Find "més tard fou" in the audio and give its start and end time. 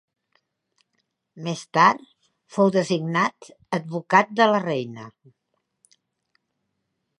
1.47-2.73